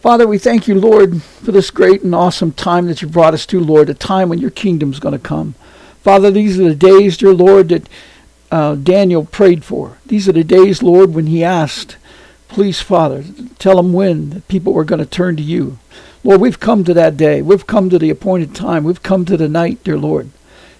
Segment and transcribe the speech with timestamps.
[0.00, 3.44] Father, we thank you, Lord, for this great and awesome time that you brought us
[3.44, 5.54] to, Lord, a time when your kingdom's going to come.
[6.00, 7.86] Father, these are the days, dear Lord, that
[8.50, 9.98] uh, Daniel prayed for.
[10.06, 11.98] These are the days, Lord, when he asked,
[12.48, 13.22] please, Father,
[13.58, 15.78] tell him when the people were going to turn to you.
[16.24, 17.42] Lord, we've come to that day.
[17.42, 18.84] We've come to the appointed time.
[18.84, 20.30] We've come to the night, dear Lord.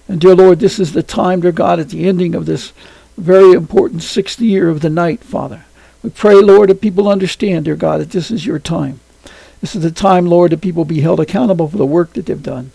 [0.07, 2.73] And dear Lord, this is the time, dear God, at the ending of this
[3.17, 5.65] very important sixth year of the night, Father.
[6.01, 8.99] We pray, Lord, that people understand, dear God, that this is your time.
[9.61, 12.41] This is the time, Lord, that people be held accountable for the work that they've
[12.41, 12.71] done.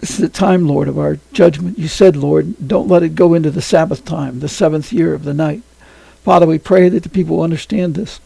[0.00, 1.78] This is the time, Lord, of our judgment.
[1.78, 5.24] You said, Lord, don't let it go into the Sabbath time, the seventh year of
[5.24, 5.62] the night.
[6.24, 8.20] Father, we pray that the people understand this.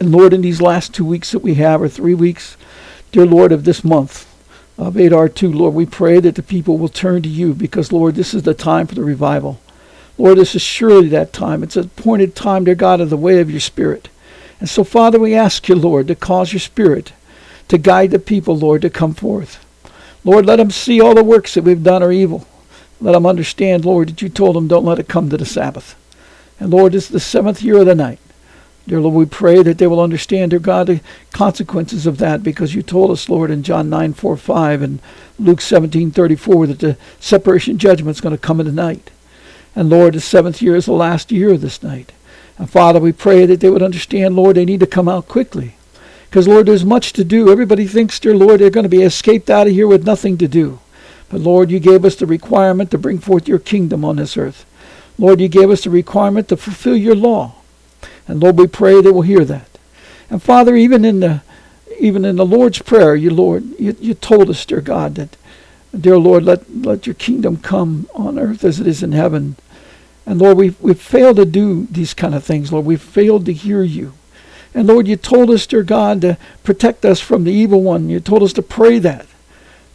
[0.00, 2.56] And Lord, in these last two weeks that we have, or three weeks,
[3.12, 4.26] dear Lord, of this month
[4.78, 8.14] of Adar 2, Lord, we pray that the people will turn to you because, Lord,
[8.14, 9.60] this is the time for the revival.
[10.16, 11.62] Lord, this is surely that time.
[11.62, 14.08] It's appointed time, dear God, of the way of your Spirit.
[14.60, 17.12] And so, Father, we ask you, Lord, to cause your Spirit
[17.70, 19.64] to guide the people, Lord, to come forth.
[20.24, 22.44] Lord, let them see all the works that we've done are evil.
[23.00, 25.94] Let them understand, Lord, that you told them don't let it come to the Sabbath.
[26.58, 28.18] And Lord, is the seventh year of the night.
[28.88, 31.00] Dear Lord, we pray that they will understand, dear God, the
[31.32, 34.98] consequences of that because you told us, Lord, in John 9, 4, 5 and
[35.38, 39.10] Luke 17, 34 that the separation judgment is going to come in the night.
[39.76, 42.10] And Lord, the seventh year is the last year of this night.
[42.60, 45.76] And Father, we pray that they would understand, Lord, they need to come out quickly.
[46.28, 47.50] Because, Lord, there's much to do.
[47.50, 50.46] Everybody thinks, dear Lord, they're going to be escaped out of here with nothing to
[50.46, 50.78] do.
[51.30, 54.66] But, Lord, you gave us the requirement to bring forth your kingdom on this earth.
[55.18, 57.54] Lord, you gave us the requirement to fulfill your law.
[58.28, 59.78] And, Lord, we pray they will hear that.
[60.28, 61.40] And, Father, even in the
[61.98, 65.36] even in the Lord's Prayer, you, Lord, you, you told us, dear God, that,
[65.98, 69.56] dear Lord, let, let your kingdom come on earth as it is in heaven.
[70.30, 72.86] And Lord, we've, we've failed to do these kind of things, Lord.
[72.86, 74.12] We've failed to hear you.
[74.72, 78.08] And Lord, you told us, dear God, to protect us from the evil one.
[78.08, 79.26] You told us to pray that.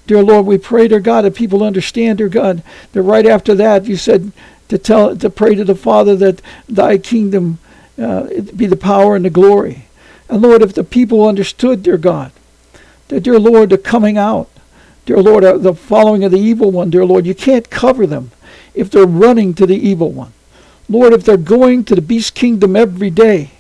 [0.07, 3.85] Dear Lord, we pray, dear God, that people understand, dear God, that right after that
[3.85, 4.33] you said
[4.67, 7.59] to tell to pray to the Father that thy kingdom
[7.97, 8.23] uh,
[8.57, 9.85] be the power and the glory.
[10.27, 12.33] And Lord, if the people understood, dear God,
[13.07, 14.49] that dear Lord, the coming out,
[15.05, 18.31] dear Lord, uh, the following of the evil one, dear Lord, you can't cover them
[18.75, 20.33] if they're running to the evil one.
[20.87, 23.51] Lord, if they're going to the beast kingdom every day,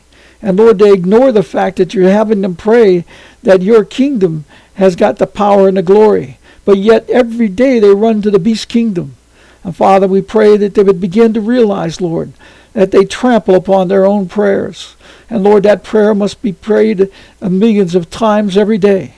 [0.41, 3.05] and Lord, they ignore the fact that you're having them pray
[3.41, 4.45] that your kingdom
[4.75, 6.37] has got the power and the glory.
[6.65, 9.15] But yet every day they run to the beast kingdom.
[9.63, 12.33] And Father, we pray that they would begin to realize, Lord,
[12.73, 14.95] that they trample upon their own prayers.
[15.29, 17.09] And Lord, that prayer must be prayed
[17.41, 19.15] millions of times every day.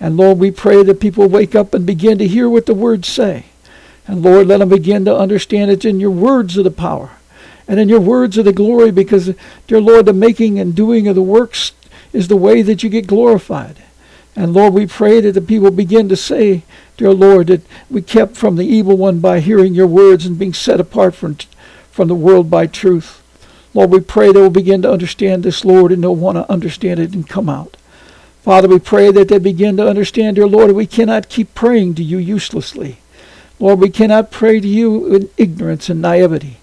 [0.00, 3.08] And Lord, we pray that people wake up and begin to hear what the words
[3.08, 3.46] say.
[4.06, 7.10] And Lord, let them begin to understand it's in your words of the power
[7.68, 9.34] and in your words of the glory because,
[9.66, 11.72] dear Lord, the making and doing of the works
[12.12, 13.82] is the way that you get glorified.
[14.34, 16.62] And Lord, we pray that the people begin to say,
[16.96, 20.54] dear Lord, that we kept from the evil one by hearing your words and being
[20.54, 21.36] set apart from,
[21.90, 23.22] from the world by truth.
[23.74, 27.00] Lord, we pray they will begin to understand this, Lord, and they'll want to understand
[27.00, 27.76] it and come out.
[28.42, 32.02] Father, we pray that they begin to understand, dear Lord, we cannot keep praying to
[32.02, 32.98] you uselessly.
[33.58, 36.58] Lord, we cannot pray to you in ignorance and naivety.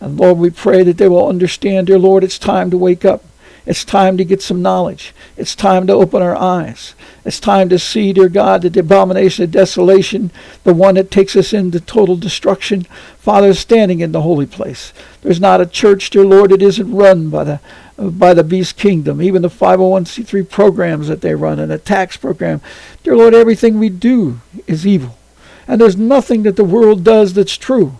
[0.00, 3.24] And Lord, we pray that they will understand, dear Lord, it's time to wake up.
[3.64, 5.14] It's time to get some knowledge.
[5.36, 6.94] It's time to open our eyes.
[7.24, 10.32] It's time to see, dear God, that the abomination of desolation,
[10.64, 12.82] the one that takes us into total destruction,
[13.18, 14.92] Father, is standing in the holy place.
[15.20, 17.60] There's not a church, dear Lord, that isn't run by the
[17.96, 19.22] by the beast kingdom.
[19.22, 22.60] Even the 501c3 programs that they run and the tax program.
[23.04, 25.16] Dear Lord, everything we do is evil.
[25.66, 27.98] And there's nothing that the world does that's true.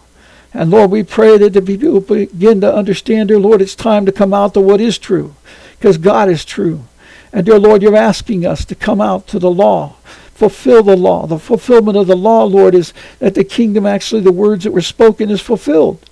[0.55, 4.13] And Lord, we pray that the people begin to understand, dear Lord, it's time to
[4.13, 5.35] come out to what is true,
[5.79, 6.85] because God is true.
[7.33, 9.95] And dear Lord, you're asking us to come out to the law,
[10.35, 11.27] fulfill the law.
[11.27, 14.83] The fulfillment of the law, Lord, is that the kingdom, actually, the words that were
[14.83, 16.11] spoken, is fulfilled.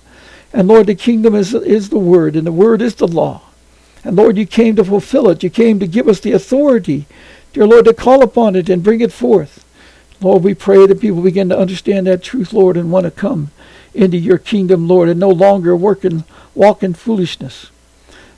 [0.53, 3.43] And Lord, the kingdom is, is the word, and the word is the law.
[4.03, 5.43] And Lord, you came to fulfill it.
[5.43, 7.05] You came to give us the authority,
[7.53, 9.63] dear Lord, to call upon it and bring it forth.
[10.21, 13.51] Lord, we pray that people begin to understand that truth, Lord, and want to come
[13.93, 16.23] into your kingdom, Lord, and no longer work and
[16.53, 17.71] walk in foolishness.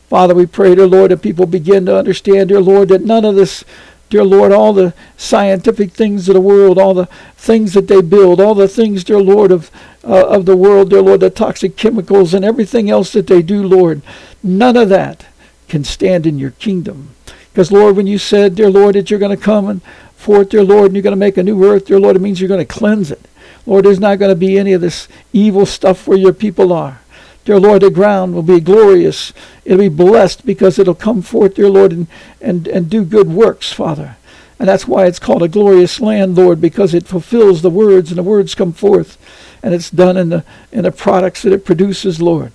[0.10, 3.36] Father, we pray, dear Lord, that people begin to understand, dear Lord, that none of
[3.36, 3.66] this,
[4.10, 8.40] dear Lord, all the scientific things of the world, all the things that they build,
[8.40, 9.70] all the things, dear Lord, of,
[10.04, 13.62] uh, of the world, dear Lord, the toxic chemicals and everything else that they do,
[13.64, 14.02] Lord,
[14.42, 15.26] none of that
[15.68, 17.10] can stand in your kingdom.
[17.52, 19.82] Because, Lord, when you said, dear Lord, that you're going to come and
[20.24, 22.42] forth, dear Lord, and you're going to make a new earth, dear Lord, it means
[22.42, 23.22] you're going to cleanse it.
[23.66, 27.00] Lord, there's not going to be any of this evil stuff where your people are.
[27.46, 29.34] Dear Lord, the ground will be glorious
[29.66, 32.08] it'll be blessed because it'll come forth, dear Lord, and,
[32.42, 34.18] and, and do good works, Father.
[34.60, 38.18] And that's why it's called a glorious land, Lord, because it fulfills the words and
[38.18, 39.18] the words come forth.
[39.62, 42.52] And it's done in the in the products that it produces, Lord.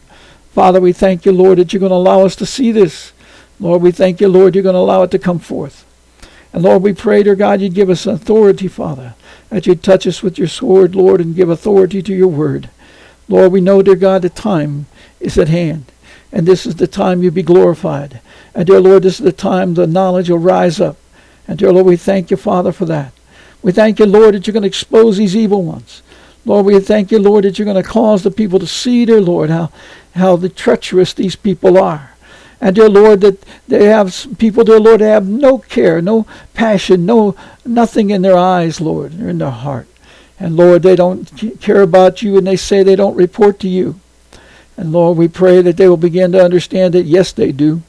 [0.52, 3.12] Father, we thank you, Lord, that you're going to allow us to see this.
[3.60, 5.84] Lord, we thank you, Lord, you're going to allow it to come forth.
[6.52, 9.14] And Lord, we pray, dear God, you'd give us authority, Father,
[9.50, 12.70] that you'd touch us with your sword, Lord, and give authority to your word.
[13.28, 14.86] Lord, we know, dear God, the time
[15.20, 15.84] is at hand.
[16.32, 18.20] And this is the time you be glorified.
[18.54, 20.96] And dear Lord, this is the time the knowledge will rise up.
[21.46, 23.12] And dear Lord, we thank you, Father, for that.
[23.62, 26.02] We thank you, Lord, that you're going to expose these evil ones.
[26.44, 29.20] Lord, we thank you, Lord, that you're going to cause the people to see, dear
[29.20, 29.70] Lord, how,
[30.14, 32.12] how the treacherous these people are.
[32.60, 37.06] And dear Lord, that they have people, dear Lord, they have no care, no passion,
[37.06, 39.86] no nothing in their eyes, Lord, or in their heart.
[40.40, 41.24] And Lord, they don't
[41.60, 44.00] care about you and they say they don't report to you.
[44.76, 47.82] And Lord, we pray that they will begin to understand that yes, they do.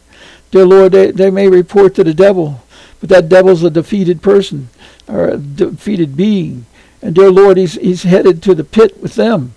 [0.51, 2.63] Dear Lord, they, they may report to the devil,
[2.99, 4.69] but that devil's a defeated person
[5.07, 6.65] or a defeated being.
[7.01, 9.53] And dear Lord, he's, he's headed to the pit with them.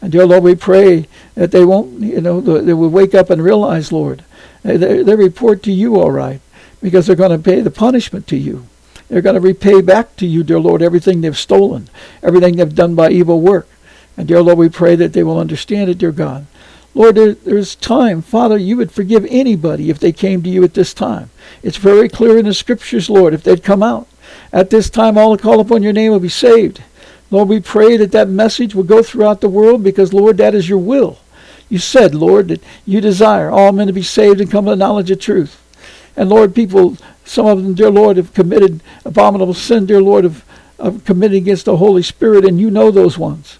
[0.00, 3.42] And dear Lord, we pray that they won't, you know, they will wake up and
[3.42, 4.24] realize, Lord,
[4.66, 6.40] they, they report to you all right
[6.80, 8.66] because they're going to pay the punishment to you.
[9.08, 11.88] They're going to repay back to you, dear Lord, everything they've stolen,
[12.22, 13.68] everything they've done by evil work.
[14.16, 16.46] And dear Lord, we pray that they will understand it, dear God.
[16.94, 18.22] Lord, there, there's time.
[18.22, 21.30] Father, you would forgive anybody if they came to you at this time.
[21.62, 24.08] It's very clear in the scriptures, Lord, if they'd come out.
[24.52, 26.82] At this time, all who call upon your name will be saved.
[27.30, 30.68] Lord, we pray that that message will go throughout the world because, Lord, that is
[30.68, 31.18] your will.
[31.68, 34.76] You said, Lord, that you desire all men to be saved and come to the
[34.76, 35.62] knowledge of truth.
[36.16, 40.44] And Lord, people, some of them, dear Lord, have committed abominable sin, dear Lord, of,
[40.78, 43.58] of committing against the Holy Spirit, and you know those ones.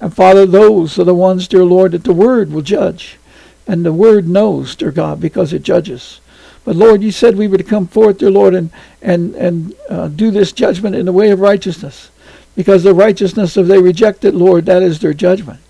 [0.00, 3.18] And Father, those are the ones, dear Lord, that the Word will judge.
[3.66, 6.20] And the Word knows, dear God, because it judges.
[6.64, 8.70] But Lord, you said we were to come forth, dear Lord, and,
[9.00, 12.10] and, and uh, do this judgment in the way of righteousness.
[12.54, 15.60] Because the righteousness, of they reject it, Lord, that is their judgment.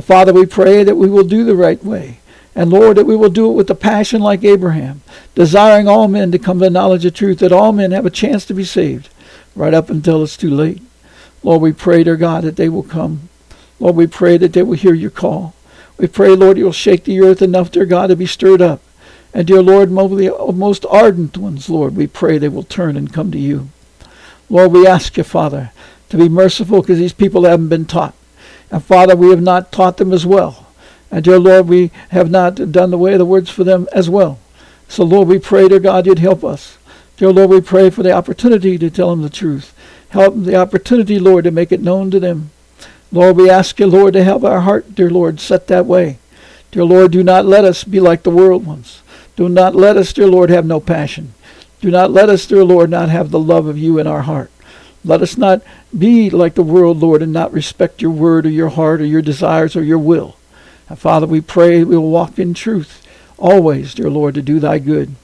[0.00, 2.18] Father, we pray that we will do the right way.
[2.54, 5.02] And Lord, that we will do it with a passion like Abraham,
[5.34, 8.10] desiring all men to come to the knowledge of truth, that all men have a
[8.10, 9.08] chance to be saved,
[9.56, 10.82] right up until it's too late.
[11.42, 13.28] Lord, we pray, dear God, that they will come.
[13.80, 15.54] Lord, we pray that they will hear your call.
[15.98, 18.80] We pray, Lord, you'll shake the earth enough, dear God, to be stirred up.
[19.34, 23.38] And dear Lord, most ardent ones, Lord, we pray they will turn and come to
[23.38, 23.70] you.
[24.50, 25.72] Lord, we ask you, Father,
[26.10, 28.14] to be merciful because these people haven't been taught.
[28.72, 30.66] And Father, we have not taught them as well.
[31.10, 34.08] And dear Lord, we have not done the way of the words for them as
[34.08, 34.38] well.
[34.88, 36.78] So Lord, we pray, dear God, you'd help us.
[37.18, 39.74] Dear Lord, we pray for the opportunity to tell them the truth.
[40.08, 42.50] Help the opportunity, Lord, to make it known to them.
[43.12, 46.18] Lord, we ask you, Lord, to help our heart, dear Lord, set that way.
[46.70, 49.02] Dear Lord, do not let us be like the world ones.
[49.36, 51.34] Do not let us, dear Lord, have no passion.
[51.82, 54.50] Do not let us, dear Lord, not have the love of you in our heart.
[55.04, 55.62] Let us not
[55.96, 59.22] be like the world, Lord, and not respect your word or your heart or your
[59.22, 60.36] desires or your will.
[60.88, 63.06] And Father, we pray we will walk in truth
[63.42, 65.14] always, dear Lord, to do thy good.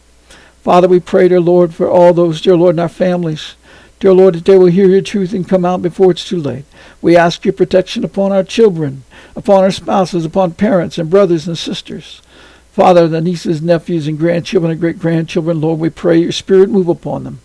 [0.63, 3.55] Father, we pray, dear Lord, for all those, dear Lord, in our families.
[4.01, 6.65] Dear Lord, that they will hear your truth and come out before it's too late.
[7.01, 9.03] We ask your protection upon our children,
[9.35, 12.21] upon our spouses, upon parents and brothers and sisters.
[12.73, 16.89] Father, the nieces, nephews, and grandchildren and great grandchildren, Lord, we pray your spirit move
[16.89, 17.41] upon them.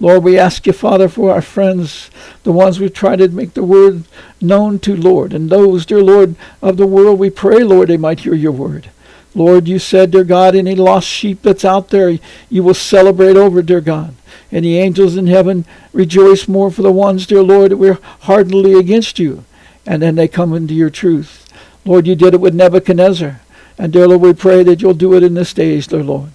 [0.00, 2.10] Lord, we ask you, Father, for our friends,
[2.44, 4.04] the ones we've tried to make the word
[4.40, 5.32] known to, Lord.
[5.32, 8.90] And those, dear Lord, of the world, we pray, Lord, they might hear your word.
[9.34, 13.60] Lord, you said, dear God, any lost sheep that's out there, you will celebrate over,
[13.60, 14.14] dear God.
[14.50, 18.74] And the angels in heaven rejoice more for the ones, dear Lord, that we're heartily
[18.74, 19.44] against you.
[19.84, 21.52] And then they come into your truth.
[21.84, 23.40] Lord, you did it with Nebuchadnezzar.
[23.76, 26.30] And dear Lord, we pray that you'll do it in this days, dear Lord.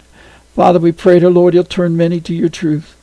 [0.54, 2.96] Father, we pray, dear Lord, you'll turn many to your truth.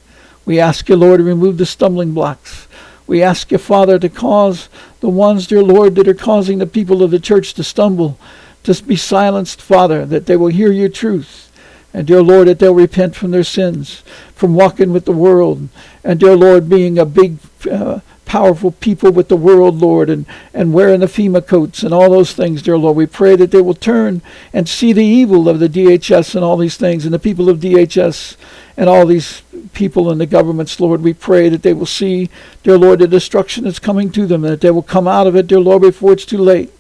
[0.44, 2.66] We ask you, Lord, to remove the stumbling blocks.
[3.06, 4.68] We ask you, Father, to cause
[5.00, 8.18] the ones, dear Lord, that are causing the people of the church to stumble,
[8.62, 11.50] to be silenced, Father, that they will hear your truth.
[11.92, 14.04] And, dear Lord, that they'll repent from their sins,
[14.35, 15.68] from walking with the world.
[16.04, 20.73] And, dear Lord, being a big uh, powerful people with the world, Lord, and, and
[20.73, 22.97] wearing the FEMA coats and all those things, dear Lord.
[22.97, 26.56] We pray that they will turn and see the evil of the DHS and all
[26.56, 28.37] these things, and the people of DHS
[28.76, 29.42] and all these
[29.73, 31.03] people in the governments, Lord.
[31.03, 32.31] We pray that they will see,
[32.62, 35.37] dear Lord, the destruction that's coming to them, and that they will come out of
[35.37, 36.73] it, dear Lord, before it's too late.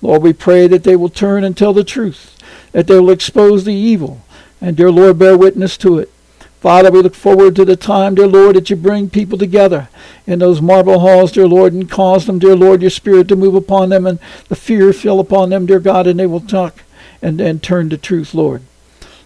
[0.00, 2.36] Lord, we pray that they will turn and tell the truth,
[2.72, 4.22] that they will expose the evil,
[4.60, 6.10] and, dear Lord, bear witness to it.
[6.60, 9.88] Father, we look forward to the time, dear Lord, that you bring people together
[10.28, 13.56] in those marble halls, dear Lord, and cause them, dear Lord, your spirit to move
[13.56, 16.84] upon them and the fear fill upon them, dear God, and they will talk
[17.20, 18.62] and, and turn to truth, Lord.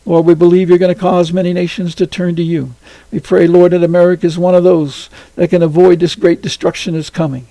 [0.06, 2.74] Lord, we believe you're going to cause many nations to turn to you.
[3.10, 6.94] We pray, Lord, that America is one of those that can avoid this great destruction
[6.94, 7.48] that's coming.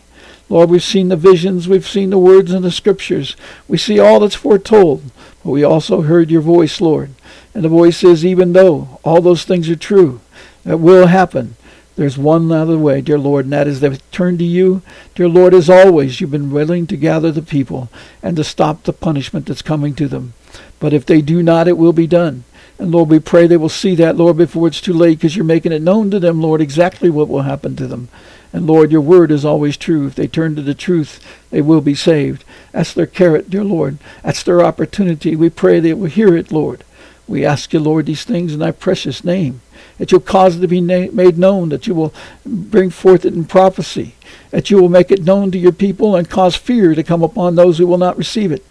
[0.48, 3.36] Lord, we've seen the visions, we've seen the words in the scriptures.
[3.68, 5.04] We see all that's foretold,
[5.44, 7.12] but we also heard your voice, Lord.
[7.54, 10.22] And the voice says, even though all those things are true,
[10.64, 11.58] that will happen,
[11.96, 14.82] there's one other way, dear Lord, and that is to turn to you.
[15.16, 17.90] Dear Lord, as always, you've been willing to gather the people
[18.22, 20.34] and to stop the punishment that's coming to them.
[20.80, 22.44] But if they do not, it will be done.
[22.78, 25.46] And Lord, we pray they will see that, Lord, before it's too late, because you're
[25.46, 28.10] making it known to them, Lord, exactly what will happen to them.
[28.52, 30.08] And Lord, your word is always true.
[30.08, 32.44] If they turn to the truth, they will be saved.
[32.74, 33.98] That's their carrot, dear Lord.
[34.24, 35.36] That's their opportunity.
[35.36, 36.84] We pray they will hear it, Lord.
[37.28, 39.62] We ask you, Lord, these things in thy precious name
[39.98, 42.14] that you'll cause it to be na- made known, that you will
[42.46, 44.16] bring forth it in prophecy,
[44.52, 47.56] that you will make it known to your people and cause fear to come upon
[47.56, 48.66] those who will not receive it.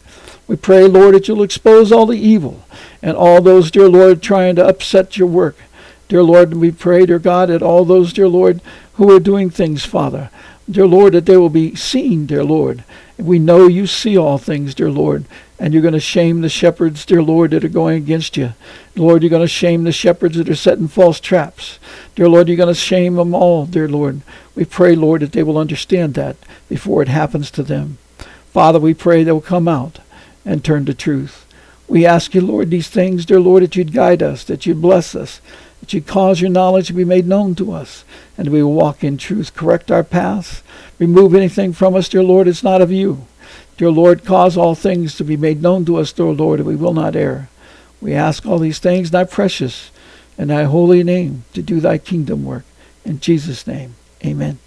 [0.47, 2.65] We pray, Lord, that you'll expose all the evil
[3.03, 5.57] and all those, dear Lord, trying to upset your work.
[6.09, 8.61] Dear Lord, we pray, dear God, that all those, dear Lord,
[8.95, 10.31] who are doing things, Father,
[10.71, 12.85] dear Lord, that they will be seen, dear Lord.
[13.19, 15.25] We know you see all things, dear Lord,
[15.59, 18.55] and you're going to shame the shepherds, dear Lord, that are going against you.
[18.97, 21.79] Lord, you're going to shame the shepherds that are setting false traps.
[22.17, 24.23] Dear Lord, you're going to shame them all, dear Lord.
[24.57, 26.37] We pray, Lord, that they will understand that
[26.69, 27.99] before it happens to them.
[28.51, 30.01] Father, we pray they will come out
[30.45, 31.47] and turn to truth.
[31.87, 35.15] We ask you, Lord, these things, dear Lord, that you'd guide us, that you'd bless
[35.15, 35.41] us,
[35.85, 38.07] that you'd cause your knowledge to be made known to us,
[38.39, 39.55] and we walk in truth.
[39.55, 40.63] Correct our paths.
[40.99, 43.27] Remove anything from us, dear Lord, it's not of you.
[43.77, 46.75] Dear Lord, cause all things to be made known to us, dear Lord, and we
[46.75, 47.51] will not err.
[48.01, 49.91] We ask all these things, thy precious
[50.39, 52.65] and thy holy name, to do thy kingdom work.
[53.05, 54.64] In Jesus' name, amen.